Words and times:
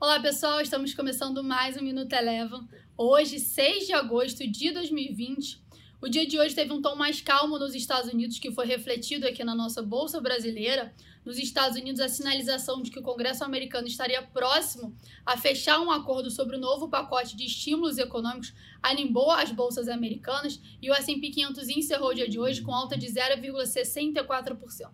Olá 0.00 0.20
pessoal, 0.20 0.60
estamos 0.60 0.94
começando 0.94 1.42
mais 1.42 1.76
um 1.76 1.82
Minuto 1.82 2.12
Eleva. 2.12 2.64
Hoje, 2.96 3.40
6 3.40 3.88
de 3.88 3.92
agosto 3.92 4.48
de 4.48 4.70
2020. 4.70 5.60
O 6.00 6.08
dia 6.08 6.24
de 6.24 6.38
hoje 6.38 6.54
teve 6.54 6.72
um 6.72 6.80
tom 6.80 6.94
mais 6.94 7.20
calmo 7.20 7.58
nos 7.58 7.74
Estados 7.74 8.08
Unidos, 8.12 8.38
que 8.38 8.52
foi 8.52 8.64
refletido 8.64 9.26
aqui 9.26 9.42
na 9.42 9.56
nossa 9.56 9.82
Bolsa 9.82 10.20
Brasileira. 10.20 10.94
Nos 11.24 11.36
Estados 11.36 11.76
Unidos, 11.76 12.00
a 12.00 12.08
sinalização 12.08 12.80
de 12.80 12.92
que 12.92 13.00
o 13.00 13.02
Congresso 13.02 13.42
americano 13.42 13.88
estaria 13.88 14.22
próximo 14.22 14.94
a 15.26 15.36
fechar 15.36 15.80
um 15.80 15.90
acordo 15.90 16.30
sobre 16.30 16.54
o 16.54 16.60
novo 16.60 16.88
pacote 16.88 17.36
de 17.36 17.46
estímulos 17.46 17.98
econômicos 17.98 18.54
animou 18.80 19.32
as 19.32 19.50
bolsas 19.50 19.88
americanas 19.88 20.60
e 20.80 20.88
o 20.88 20.94
S&P 20.94 21.28
500 21.28 21.68
encerrou 21.70 22.10
o 22.10 22.14
dia 22.14 22.28
de 22.28 22.38
hoje 22.38 22.62
com 22.62 22.72
alta 22.72 22.96
de 22.96 23.08
0,64%. 23.08 24.92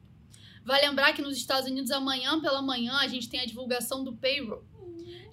Vai 0.65 0.81
lembrar 0.81 1.13
que 1.13 1.21
nos 1.21 1.37
Estados 1.37 1.69
Unidos, 1.69 1.91
amanhã 1.91 2.41
pela 2.41 2.63
manhã, 2.63 2.95
a 2.95 3.07
gente 3.07 3.29
tem 3.29 3.41
a 3.41 3.45
divulgação 3.45 4.03
do 4.03 4.17
payroll. 4.17 4.65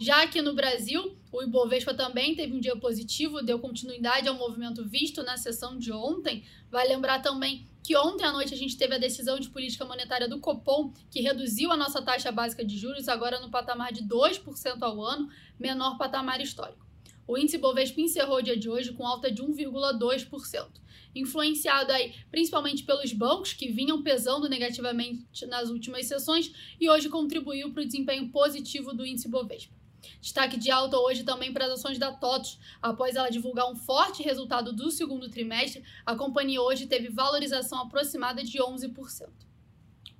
Já 0.02 0.24
aqui 0.24 0.42
no 0.42 0.56
Brasil, 0.56 1.16
o 1.32 1.44
Ibovespa 1.44 1.94
também 1.94 2.34
teve 2.34 2.55
um 2.55 2.59
dia 2.59 2.76
positivo, 2.76 3.44
deu 3.44 3.59
continuidade 3.59 4.28
ao 4.28 4.34
movimento 4.34 4.84
visto 4.84 5.22
na 5.22 5.38
sessão 5.38 5.78
de 5.78 5.92
ontem. 5.92 6.44
Vai 6.72 6.88
lembrar 6.88 7.22
também 7.22 7.68
que 7.84 7.96
ontem 7.96 8.23
à 8.23 8.32
noite 8.32 8.52
a 8.52 8.58
gente 8.58 8.76
teve 8.76 8.95
a 8.95 8.98
decisão 8.98 9.40
de 9.40 9.48
política 9.50 9.86
monetária 9.86 10.28
do 10.28 10.40
Copom, 10.40 10.92
que 11.12 11.22
reduziu 11.22 11.72
a 11.72 11.78
nossa 11.78 12.02
taxa 12.02 12.32
básica 12.32 12.66
de 12.66 12.80
juros 12.80 13.08
agora 13.08 13.40
no 13.42 13.52
patamar 13.52 13.94
de 13.94 14.02
2% 14.02 14.82
ao 14.82 15.04
ano, 15.04 15.30
menor 15.59 16.00
patamar 16.00 16.42
histórico. 16.42 16.84
O 17.28 17.38
índice 17.38 17.59
Bovespa 17.59 18.02
encerrou 18.02 18.40
o 18.40 18.42
dia 18.42 18.58
de 18.58 18.68
hoje 18.68 18.94
com 18.94 19.06
alta 19.06 19.31
de 19.31 19.44
1,2%, 19.44 20.68
influenciado 21.14 21.92
aí 21.92 22.16
principalmente 22.31 22.84
pelos 22.86 23.14
bancos 23.14 23.54
que 23.54 23.72
vinham 23.72 24.02
pesando 24.02 24.50
negativamente 24.50 25.45
nas 25.45 25.70
últimas 25.70 26.08
sessões 26.08 26.52
e 26.80 26.90
hoje 26.90 27.08
contribuiu 27.08 27.72
para 27.72 27.84
o 27.84 27.86
desempenho 27.86 28.30
positivo 28.30 28.94
do 28.94 29.06
índice 29.06 29.30
Bovespa. 29.30 29.80
Destaque 30.22 30.58
de 30.58 30.72
alta 30.72 30.98
hoje 30.98 31.23
também 31.23 31.52
para 31.54 31.66
as 31.66 31.72
ações 31.72 31.98
da 31.98 32.12
TOTOS. 32.12 32.59
Após 32.82 33.16
ela 33.16 33.30
divulgar 33.30 33.70
um 33.70 33.75
forte 33.75 34.23
resultado 34.23 34.73
do 34.73 34.92
segundo 34.92 35.30
trimestre, 35.30 35.84
a 36.06 36.16
companhia 36.16 36.62
hoje 36.62 36.88
teve 36.88 37.09
valorização 37.09 37.81
aproximada 37.81 38.44
de 38.44 38.58
11%. 38.58 39.30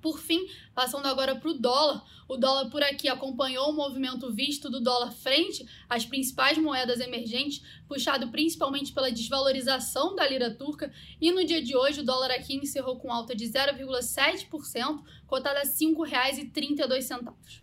Por 0.02 0.18
fim, 0.18 0.48
passando 0.74 1.06
agora 1.06 1.36
para 1.36 1.48
o 1.48 1.54
dólar, 1.54 2.04
o 2.28 2.36
dólar 2.36 2.68
por 2.70 2.82
aqui 2.82 3.08
acompanhou 3.08 3.70
o 3.70 3.72
movimento 3.72 4.32
visto 4.32 4.68
do 4.68 4.80
dólar 4.80 5.12
frente 5.12 5.64
às 5.88 6.04
principais 6.04 6.58
moedas 6.58 6.98
emergentes, 6.98 7.62
puxado 7.86 8.28
principalmente 8.32 8.92
pela 8.92 9.12
desvalorização 9.12 10.16
da 10.16 10.28
lira 10.28 10.50
turca, 10.50 10.92
e 11.20 11.30
no 11.30 11.44
dia 11.44 11.62
de 11.62 11.76
hoje 11.76 12.00
o 12.00 12.04
dólar 12.04 12.32
aqui 12.32 12.54
encerrou 12.54 12.98
com 12.98 13.12
alta 13.12 13.32
de 13.36 13.44
0,7%, 13.44 15.04
cotada 15.28 15.60
a 15.60 15.62
R$ 15.62 15.68
5,32. 15.68 17.62